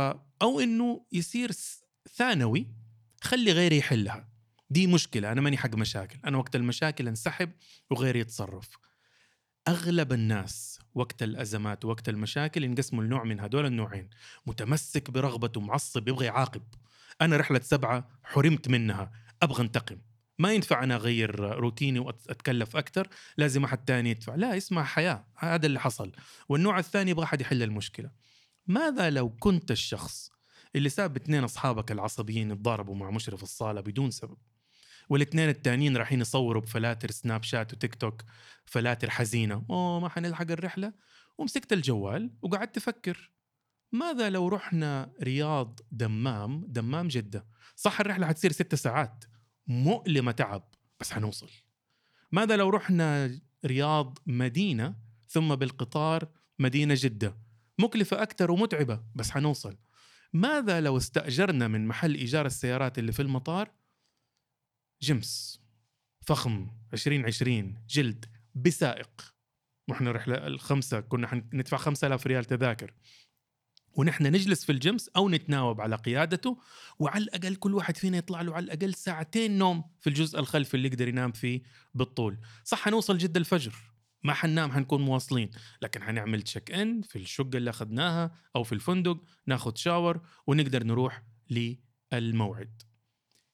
أو 0.43 0.61
إنه 0.61 1.07
يصير 1.13 1.51
ثانوي 2.15 2.67
خلي 3.21 3.53
غيري 3.53 3.79
يحلها. 3.79 4.29
دي 4.71 4.87
مشكلة. 4.87 5.33
أنا 5.33 5.41
ماني 5.41 5.57
حق 5.57 5.75
مشاكل. 5.75 6.19
أنا 6.25 6.39
وقت 6.39 6.57
المشاكل 6.57 7.09
انسحب 7.09 7.53
وغيري 7.91 8.21
يتصرف. 8.21 8.79
أغلب 9.69 10.13
الناس 10.13 10.79
وقت 10.95 11.23
الأزمات 11.23 11.85
وقت 11.85 12.09
المشاكل 12.09 12.65
ينقسموا 12.65 13.05
لنوع 13.05 13.25
من 13.25 13.41
هدول 13.41 13.67
النوعين. 13.67 14.11
متمسك 14.47 15.11
برغبته 15.11 15.61
معصب 15.61 16.09
يبغى 16.09 16.27
يعاقب. 16.27 16.63
أنا 17.21 17.37
رحلة 17.37 17.61
سبعة 17.61 18.09
حرمت 18.23 18.69
منها. 18.69 19.13
أبغى 19.43 19.63
أنتقم. 19.63 19.99
ما 20.39 20.53
ينفع 20.53 20.85
أنا 20.85 20.95
أغير 20.95 21.41
روتيني 21.41 21.99
وأتكلف 21.99 22.77
أكثر 22.77 23.09
لازم 23.37 23.65
أحد 23.65 23.81
ثاني 23.87 24.11
يدفع. 24.11 24.35
لا 24.35 24.57
اسمع 24.57 24.85
حياة. 24.85 25.25
هذا 25.37 25.67
اللي 25.67 25.81
حصل. 25.81 26.13
والنوع 26.49 26.79
الثاني 26.79 27.11
يبغى 27.11 27.25
أحد 27.25 27.41
يحل 27.41 27.63
المشكلة. 27.63 28.11
ماذا 28.67 29.11
لو 29.11 29.31
كنت 29.31 29.71
الشخص 29.71 30.31
اللي 30.77 30.89
ساب 30.89 31.17
اثنين 31.17 31.45
أصحابك 31.45 31.93
العصبيين 31.93 32.51
يتضاربوا 32.51 32.97
مع 32.97 33.11
مشرف 33.11 33.43
الصالة 33.43 33.81
بدون 33.81 34.11
سبب؟ 34.11 34.37
والاثنين 35.13 35.49
التانيين 35.49 35.97
رايحين 35.97 36.21
يصوروا 36.21 36.63
بفلاتر 36.63 37.11
سناب 37.11 37.43
شات 37.43 37.73
وتيك 37.73 37.95
توك 37.95 38.23
فلاتر 38.67 39.11
حزينة. 39.11 39.67
أوه 39.71 40.01
ما 40.01 40.09
حنلحق 40.09 40.51
الرحلة. 40.51 40.93
ومسكت 41.39 41.73
الجوال 41.73 42.31
وقعدت 42.43 42.77
أفكر 42.77 43.31
ماذا 43.93 44.31
لو 44.31 44.49
رحنا 44.49 45.13
رياض 45.23 45.81
دمام؟ 45.91 46.65
دمام 46.69 47.09
جدة. 47.09 47.47
صح 47.77 48.01
الرحلة 48.01 48.27
حتصير 48.27 48.53
ست 48.53 48.75
ساعات. 48.75 49.25
مؤلمة 49.67 50.33
تعب. 50.33 50.69
بس 51.01 51.13
حنوصل. 51.13 51.51
ماذا 52.33 52.57
لو 52.57 52.69
رحنا 52.69 53.39
رياض 53.65 54.19
مدينة 54.27 54.95
ثم 55.29 55.55
بالقطار 55.55 56.29
مدينة 56.59 56.95
جدة؟ 56.99 57.39
مكلفة 57.79 58.23
أكثر 58.23 58.51
ومتعبة. 58.51 59.05
بس 59.15 59.31
حنوصل. 59.31 59.77
ماذا 60.33 60.81
لو 60.81 60.97
استأجرنا 60.97 61.69
من 61.69 61.87
محل 61.87 62.15
إيجار 62.15 62.47
السيارات 62.47 62.99
اللي 62.99 63.13
في 63.13 63.23
المطار؟ 63.23 63.82
جمس 65.03 65.63
فخم 66.21 66.71
2020 66.95 67.85
جلد 67.89 68.25
بسائق. 68.55 69.35
وإحنا 69.89 70.13
رحلة 70.13 70.47
الخمسة 70.47 71.01
كنا 71.01 71.45
ندفع 71.53 71.77
5000 71.77 72.27
ريال 72.27 72.45
تذاكر. 72.45 72.95
ونحن 73.95 74.27
نجلس 74.27 74.65
في 74.65 74.73
الجيمس 74.73 75.09
أو 75.09 75.29
نتناوب 75.29 75.81
على 75.81 75.97
قيادته 75.97 76.59
وعلى 76.99 77.25
الأقل 77.25 77.57
كل 77.57 77.75
واحد 77.75 77.97
فينا 77.97 78.19
يطلع 78.19 78.43
له 78.43 78.55
على 78.55 78.65
الأقل 78.65 78.95
ساعتين 78.95 79.59
نوم 79.59 79.85
في 80.01 80.07
الجزء 80.07 80.39
الخلفي 80.39 80.75
اللي 80.75 80.89
يقدر 80.89 81.09
ينام 81.09 81.33
فيه 81.33 81.63
بالطول. 81.95 82.39
صح 82.65 82.79
حنوصل 82.79 83.19
جد 83.19 83.37
الفجر. 83.37 83.75
ما 84.23 84.35
حننام 84.35 84.73
حنكون 84.73 85.03
مواصلين. 85.03 85.51
لكن 85.83 86.03
حنعمل 86.03 86.43
تشيك 86.43 86.71
ان 86.71 87.03
في 87.03 87.17
الشقة 87.17 87.57
اللي 87.57 87.71
أخذناها 87.71 88.35
أو 88.57 88.65
في 88.65 88.73
الفندق 88.73 89.25
ناخذ 89.47 89.77
شاور 89.77 90.21
ونقدر 90.47 90.85
نروح 90.85 91.23
للموعد. 91.51 92.83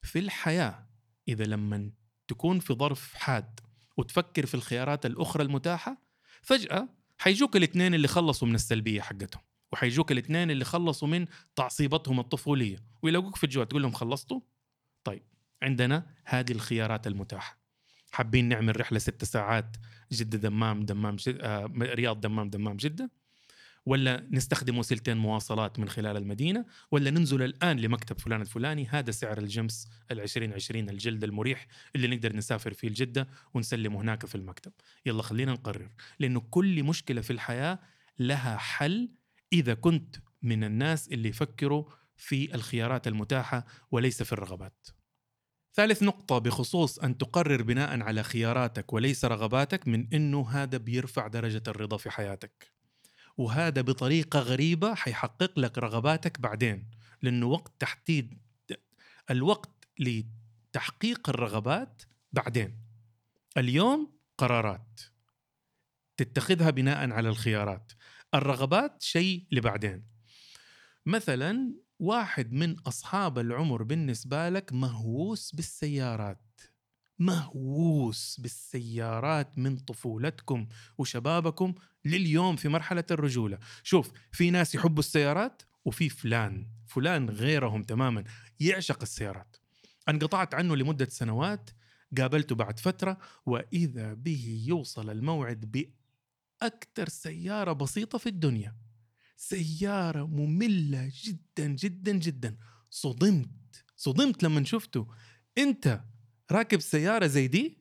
في 0.02 0.18
الحياة 0.18 0.87
إذا 1.28 1.44
لما 1.44 1.90
تكون 2.28 2.58
في 2.58 2.74
ظرف 2.74 3.14
حاد 3.14 3.60
وتفكر 3.96 4.46
في 4.46 4.54
الخيارات 4.54 5.06
الأخرى 5.06 5.42
المتاحة 5.42 6.02
فجأة 6.42 6.88
حيجوك 7.18 7.56
الاثنين 7.56 7.94
اللي 7.94 8.08
خلصوا 8.08 8.48
من 8.48 8.54
السلبية 8.54 9.00
حقتهم 9.00 9.42
وحيجوك 9.72 10.12
الاثنين 10.12 10.50
اللي 10.50 10.64
خلصوا 10.64 11.08
من 11.08 11.26
تعصيبتهم 11.56 12.20
الطفولية. 12.20 12.84
ويلاقوك 13.02 13.36
في 13.36 13.44
الجوع 13.44 13.64
تقول 13.64 13.82
لهم 13.82 13.92
خلصتوا؟ 13.92 14.40
طيب 15.04 15.22
عندنا 15.62 16.06
هذه 16.24 16.52
الخيارات 16.52 17.06
المتاحة. 17.06 17.58
حابين 18.10 18.48
نعمل 18.48 18.80
رحلة 18.80 18.98
ست 18.98 19.24
ساعات 19.24 19.76
جدة 20.12 20.38
دمام 20.38 20.84
دمام 20.84 21.16
جد 21.16 21.38
آه 21.40 21.72
رياض 21.76 22.20
دمام 22.20 22.50
دمام 22.50 22.76
جدة؟ 22.76 23.10
ولا 23.88 24.26
نستخدم 24.30 24.78
وسيلتين 24.78 25.16
مواصلات 25.16 25.78
من 25.78 25.88
خلال 25.88 26.16
المدينة 26.16 26.64
ولا 26.90 27.10
ننزل 27.10 27.42
الآن 27.42 27.76
لمكتب 27.80 28.20
فلان 28.20 28.40
الفلاني 28.40 28.86
هذا 28.86 29.10
سعر 29.10 29.38
الجمس 29.38 29.88
العشرين 30.10 30.52
عشرين 30.52 30.90
الجلد 30.90 31.24
المريح 31.24 31.66
اللي 31.96 32.08
نقدر 32.08 32.36
نسافر 32.36 32.74
فيه 32.74 32.88
الجدة 32.88 33.28
ونسلمه 33.54 34.00
هناك 34.00 34.26
في 34.26 34.34
المكتب. 34.34 34.72
يلا 35.06 35.22
خلينا 35.22 35.52
نقرر 35.52 35.90
لأنه 36.18 36.40
كل 36.40 36.82
مشكلة 36.82 37.20
في 37.20 37.32
الحياة 37.32 37.78
لها 38.18 38.56
حل 38.56 39.08
إذا 39.52 39.74
كنت 39.74 40.16
من 40.42 40.64
الناس 40.64 41.08
اللي 41.08 41.28
يفكروا 41.28 41.84
في 42.16 42.54
الخيارات 42.54 43.08
المتاحة 43.08 43.66
وليس 43.90 44.22
في 44.22 44.32
الرغبات. 44.32 44.86
ثالث 45.74 46.02
نقطة 46.02 46.38
بخصوص 46.38 46.98
أن 46.98 47.18
تقرر 47.18 47.62
بناء 47.62 48.00
على 48.00 48.22
خياراتك 48.22 48.92
وليس 48.92 49.24
رغباتك 49.24 49.88
من 49.88 50.08
أنه 50.14 50.50
هذا 50.50 50.78
بيرفع 50.78 51.26
درجة 51.26 51.62
الرضا 51.68 51.96
في 51.96 52.10
حياتك. 52.10 52.77
وهذا 53.38 53.80
بطريقة 53.80 54.38
غريبة 54.40 54.94
حيحقق 54.94 55.58
لك 55.58 55.78
رغباتك 55.78 56.40
بعدين 56.40 56.90
لأنه 57.22 57.46
وقت 57.46 57.72
تحديد 57.78 58.38
الوقت 59.30 59.88
لتحقيق 59.98 61.28
الرغبات 61.28 62.02
بعدين. 62.32 62.78
اليوم 63.56 64.18
قرارات 64.38 65.00
تتخذها 66.16 66.70
بناء 66.70 67.10
على 67.10 67.28
الخيارات. 67.28 67.92
الرغبات 68.34 69.02
شيء 69.02 69.46
لبعدين. 69.52 70.04
مثلا 71.06 71.74
واحد 71.98 72.52
من 72.52 72.80
أصحاب 72.80 73.38
العمر 73.38 73.82
بالنسبة 73.82 74.48
لك 74.48 74.72
مهووس 74.72 75.54
بالسيارات. 75.54 76.47
مهووس 77.18 78.40
بالسيارات 78.40 79.58
من 79.58 79.76
طفولتكم 79.76 80.66
وشبابكم 80.98 81.74
لليوم 82.04 82.56
في 82.56 82.68
مرحلة 82.68 83.04
الرجولة. 83.10 83.58
شوف 83.82 84.10
في 84.32 84.50
ناس 84.50 84.74
يحبوا 84.74 84.98
السيارات 84.98 85.62
وفي 85.84 86.08
فلان 86.08 86.66
فلان 86.86 87.30
غيرهم 87.30 87.82
تماما 87.82 88.24
يعشق 88.60 89.02
السيارات. 89.02 89.56
انقطعت 90.08 90.54
عنه 90.54 90.76
لمدة 90.76 91.08
سنوات 91.10 91.70
قابلته 92.18 92.54
بعد 92.54 92.78
فترة 92.78 93.18
وإذا 93.46 94.14
به 94.14 94.64
يوصل 94.66 95.10
الموعد 95.10 95.90
بأكثر 96.60 97.08
سيارة 97.08 97.72
بسيطة 97.72 98.18
في 98.18 98.28
الدنيا. 98.28 98.76
سيارة 99.36 100.26
مملة 100.26 101.12
جدا 101.24 101.66
جدا 101.66 102.12
جدا. 102.12 102.56
صدمت 102.90 103.84
صدمت 103.96 104.42
لما 104.42 104.64
شفته. 104.64 105.08
أنت 105.58 106.00
راكب 106.52 106.80
سيارة 106.80 107.26
زي 107.26 107.46
دي؟ 107.46 107.78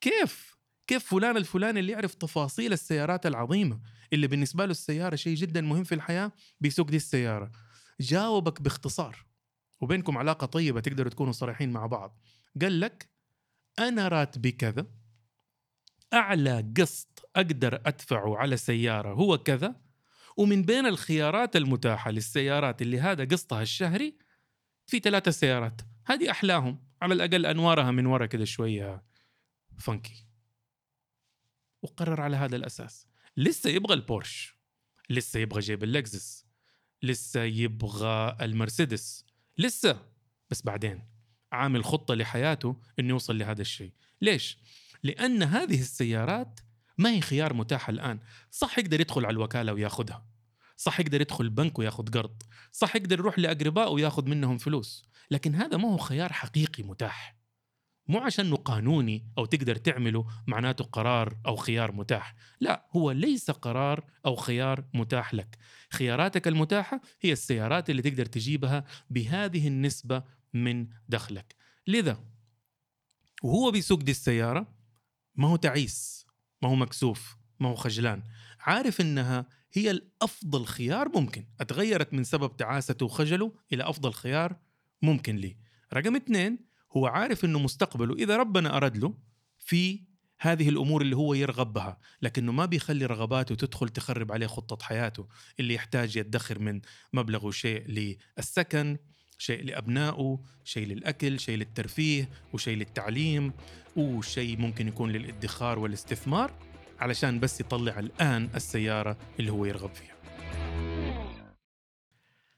كيف؟ 0.00 0.56
كيف 0.86 1.04
فلان 1.10 1.36
الفلاني 1.36 1.80
اللي 1.80 1.92
يعرف 1.92 2.14
تفاصيل 2.14 2.72
السيارات 2.72 3.26
العظيمة 3.26 3.80
اللي 4.12 4.26
بالنسبة 4.26 4.64
له 4.64 4.70
السيارة 4.70 5.16
شيء 5.16 5.34
جدا 5.34 5.60
مهم 5.60 5.84
في 5.84 5.94
الحياة؟ 5.94 6.32
بيسوق 6.60 6.90
دي 6.90 6.96
السيارة. 6.96 7.52
جاوبك 8.00 8.62
باختصار. 8.62 9.26
وبينكم 9.80 10.18
علاقة 10.18 10.46
طيبة 10.46 10.80
تقدروا 10.80 11.10
تكونوا 11.10 11.32
صريحين 11.32 11.72
مع 11.72 11.86
بعض. 11.86 12.20
قال 12.60 12.80
لك 12.80 13.10
أنا 13.78 14.08
راتبي 14.08 14.52
كذا 14.52 14.86
أعلى 16.14 16.72
قسط 16.76 17.30
أقدر 17.36 17.82
أدفعه 17.86 18.36
على 18.36 18.56
سيارة 18.56 19.12
هو 19.12 19.38
كذا 19.38 19.80
ومن 20.36 20.62
بين 20.62 20.86
الخيارات 20.86 21.56
المتاحة 21.56 22.10
للسيارات 22.10 22.82
اللي 22.82 23.00
هذا 23.00 23.24
قسطها 23.24 23.62
الشهري 23.62 24.18
في 24.86 24.98
ثلاثة 24.98 25.30
سيارات. 25.30 25.80
هذه 26.06 26.30
أحلاهم. 26.30 26.85
على 27.02 27.14
الأقل 27.14 27.46
أنوارها 27.46 27.90
من 27.90 28.06
ورا 28.06 28.26
كذا 28.26 28.44
شوية 28.44 29.02
فانكي 29.78 30.26
وقرر 31.82 32.20
على 32.20 32.36
هذا 32.36 32.56
الأساس. 32.56 33.06
لسه 33.36 33.70
يبغى 33.70 33.94
البورش. 33.94 34.56
لسه 35.10 35.40
يبغى 35.40 35.60
جيب 35.60 35.84
اللكزس. 35.84 36.46
لسه 37.02 37.42
يبغى 37.42 38.36
المرسيدس. 38.40 39.24
لسه. 39.58 40.02
بس 40.50 40.62
بعدين 40.62 41.08
عامل 41.52 41.84
خطة 41.84 42.14
لحياته 42.14 42.80
إنه 42.98 43.08
يوصل 43.08 43.38
لهذا 43.38 43.60
الشيء. 43.60 43.92
ليش؟ 44.20 44.58
لأن 45.02 45.42
هذه 45.42 45.80
السيارات 45.80 46.60
ما 46.98 47.10
هي 47.10 47.20
خيار 47.20 47.54
متاح 47.54 47.88
الآن. 47.88 48.20
صح 48.50 48.78
يقدر 48.78 49.00
يدخل 49.00 49.24
على 49.24 49.32
الوكالة 49.32 49.72
وياخذها. 49.72 50.35
صح 50.76 51.00
يقدر 51.00 51.20
يدخل 51.20 51.44
البنك 51.44 51.78
وياخذ 51.78 52.10
قرض 52.10 52.42
صح 52.72 52.96
يقدر 52.96 53.18
يروح 53.18 53.38
لأقربائه 53.38 53.88
وياخذ 53.88 54.28
منهم 54.28 54.58
فلوس 54.58 55.06
لكن 55.30 55.54
هذا 55.54 55.76
ما 55.76 55.88
هو 55.88 55.96
خيار 55.96 56.32
حقيقي 56.32 56.82
متاح. 56.82 57.36
مو 58.08 58.18
عشان 58.18 58.54
قانوني 58.54 59.32
أو 59.38 59.44
تقدر 59.44 59.76
تعمله 59.76 60.26
معناته 60.46 60.84
قرار 60.84 61.36
أو 61.46 61.56
خيار 61.56 61.92
متاح 61.92 62.34
لا 62.60 62.86
هو 62.90 63.10
ليس 63.10 63.50
قرار 63.50 64.04
أو 64.26 64.36
خيار 64.36 64.84
متاح 64.94 65.34
لك. 65.34 65.58
خياراتك 65.90 66.48
المتاحة 66.48 67.00
هي 67.20 67.32
السيارات 67.32 67.90
اللي 67.90 68.02
تقدر 68.02 68.26
تجيبها 68.26 68.84
بهذه 69.10 69.68
النسبة 69.68 70.22
من 70.54 70.88
دخلك. 71.08 71.56
لذا 71.86 72.24
وهو 73.42 73.70
بيسوق 73.70 74.00
دي 74.02 74.10
السيارة 74.10 74.74
ما 75.34 75.48
هو 75.48 75.56
تعيس 75.56 76.26
ما 76.62 76.68
هو 76.68 76.74
مكسوف 76.74 77.36
ما 77.60 77.68
هو 77.68 77.74
خجلان. 77.74 78.22
عارف 78.60 79.00
إنها 79.00 79.46
هي 79.72 79.90
الأفضل 79.90 80.64
خيار 80.64 81.08
ممكن. 81.08 81.46
أتغيرت 81.60 82.14
من 82.14 82.24
سبب 82.24 82.56
تعاسته 82.56 83.06
وخجله 83.06 83.52
إلى 83.72 83.82
أفضل 83.82 84.12
خيار 84.12 84.56
ممكن 85.02 85.36
لي. 85.36 85.56
رقم 85.94 86.16
اثنين 86.16 86.58
هو 86.96 87.06
عارف 87.06 87.44
إنه 87.44 87.58
مستقبله 87.58 88.14
إذا 88.14 88.36
ربنا 88.36 88.76
أراد 88.76 88.96
له 88.96 89.14
في 89.58 90.06
هذه 90.40 90.68
الأمور 90.68 91.02
اللي 91.02 91.16
هو 91.16 91.34
يرغب 91.34 91.72
بها 91.72 91.98
لكنه 92.22 92.52
ما 92.52 92.66
بيخلي 92.66 93.06
رغباته 93.06 93.54
تدخل 93.54 93.88
تخرب 93.88 94.32
عليه 94.32 94.46
خطة 94.46 94.84
حياته 94.84 95.28
اللي 95.60 95.74
يحتاج 95.74 96.16
يدخر 96.16 96.58
من 96.58 96.80
مبلغه 97.12 97.50
شيء 97.50 98.16
للسكن 98.38 98.98
شيء 99.38 99.64
لأبنائه 99.64 100.40
شيء 100.64 100.86
للأكل 100.86 101.40
شيء 101.40 101.56
للترفيه 101.58 102.28
وشيء 102.52 102.76
للتعليم 102.76 103.52
وشيء 103.96 104.58
ممكن 104.58 104.88
يكون 104.88 105.12
للادخار 105.12 105.78
والاستثمار. 105.78 106.75
علشان 107.00 107.40
بس 107.40 107.60
يطلع 107.60 107.98
الآن 107.98 108.48
السيارة 108.54 109.16
اللي 109.40 109.52
هو 109.52 109.64
يرغب 109.64 109.90
فيها. 109.94 110.16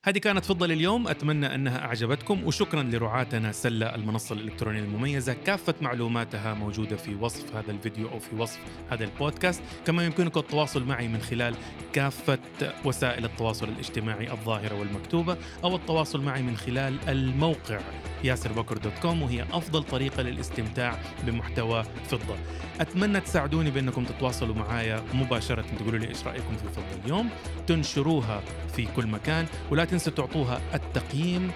هذه 0.05 0.18
كانت 0.18 0.44
فضل 0.44 0.72
اليوم. 0.72 1.09
أتمنى 1.09 1.55
أنها 1.55 1.79
أعجبتكم 1.79 2.44
وشكرا 2.44 2.83
لرعاتنا 2.83 3.53
سلة 3.53 3.94
المنصة 3.94 4.35
الإلكترونية 4.35 4.81
المميزة. 4.81 5.33
كافة 5.33 5.74
معلوماتها 5.81 6.55
موجودة 6.55 6.96
في 6.96 7.14
وصف 7.14 7.57
هذا 7.57 7.70
الفيديو 7.70 8.09
أو 8.09 8.18
في 8.18 8.37
وصف 8.37 8.61
هذا 8.90 9.05
البودكاست. 9.05 9.62
كما 9.87 10.05
يمكنكم 10.05 10.40
التواصل 10.40 10.85
معي 10.85 11.09
من 11.09 11.20
خلال 11.20 11.55
كافة 11.92 12.38
وسائل 12.85 13.24
التواصل 13.24 13.68
الاجتماعي 13.68 14.33
الظاهرة 14.33 14.74
والمكتوبة 14.74 15.37
أو 15.64 15.77
التواصل 15.77 16.20
معي 16.20 16.42
من 16.42 16.57
خلال 16.57 17.09
الموقع 17.09 17.81
ياسربكر 18.24 18.78
dot 18.78 18.98
com 19.02 19.22
وهي 19.22 19.42
أفضل 19.52 19.83
طريقة 19.83 20.22
للاستمتاع 20.22 20.98
بمحتوى 21.26 21.85
فضة 22.09 22.37
أتمنى 22.81 23.20
تساعدوني 23.20 23.70
بأنكم 23.70 24.04
تتواصلوا 24.04 24.54
معايا 24.54 25.04
مباشرة 25.14 25.64
تقولوا 25.78 25.98
لي 25.98 26.09
إيش 26.09 26.26
رأيكم 26.26 26.57
في 26.57 26.68
فضة 26.68 27.04
اليوم. 27.04 27.31
تنشروها 27.66 28.42
في 28.76 28.87
كل 28.96 29.07
مكان 29.07 29.46
ولا 29.70 29.85
تنسوا 29.85 30.12
تعطوها 30.12 30.61
التقييم 30.74 31.50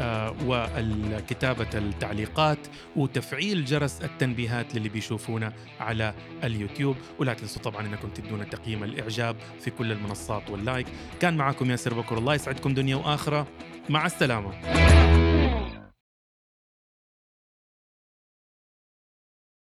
آه 0.00 0.34
وكتابة 0.46 1.66
التعليقات 1.74 2.58
وتفعيل 2.96 3.64
جرس 3.64 4.02
التنبيهات 4.02 4.74
للي 4.74 4.88
بيشوفونا 4.88 5.52
على 5.80 6.14
اليوتيوب. 6.44 6.96
ولا 7.18 7.34
تنسوا 7.34 7.62
طبعا 7.62 7.86
أنكم 7.86 8.08
تدونا 8.08 8.44
تقييم 8.44 8.84
الإعجاب 8.84 9.36
في 9.60 9.70
كل 9.70 9.92
المنصات 9.92 10.50
وال 10.50 10.60
like. 10.60 10.86
كان 11.20 11.36
معكم 11.36 11.70
ياسر 11.70 11.94
بكر 11.94 12.18
الله 12.18 12.34
يسعدكم 12.34 12.74
دنيا 12.74 12.96
وآخرة. 12.96 13.46
مع 13.88 14.06
السلامة. 14.06 14.52